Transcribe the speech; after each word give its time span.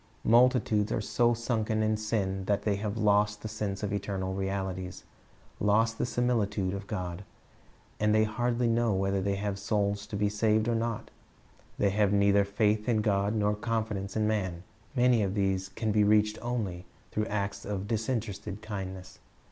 Multitudes 0.25 0.91
are 0.91 0.99
so 0.99 1.35
sunken 1.35 1.83
m 1.83 1.95
sm 1.95 2.45
that 2.45 2.63
they 2.63 2.77
have 2.77 2.97
lost 2.97 3.43
the 3.43 3.47
sense 3.47 3.83
of 3.83 3.93
eternal 3.93 4.33
realities, 4.33 5.03
lost 5.59 5.99
the 5.99 6.07
similitude 6.07 6.73
of 6.73 6.87
God 6.87 7.23
and 7.99 8.11
they 8.11 8.23
hardly 8.23 8.67
know 8.67 8.95
whether 8.95 9.21
they 9.21 9.35
have 9.35 9.59
souls 9.59 10.07
to 10.07 10.15
be 10.15 10.27
saved 10.27 10.67
or 10.67 10.73
not. 10.73 11.11
They 11.77 11.91
have 11.91 12.11
neither 12.13 12.43
faith 12.45 12.89
in 12.89 13.01
God 13.01 13.35
nor 13.35 13.53
confidence 13.53 14.15
in 14.17 14.25
man. 14.27 14.63
Many 14.95 15.21
of 15.21 15.35
these 15.35 15.69
can 15.69 15.91
be 15.91 16.03
reached 16.03 16.39
only 16.41 16.85
through 17.11 17.27
acts 17.27 17.63
of 17.63 17.87
disinterested 17.87 18.63
kindness. 18.63 19.19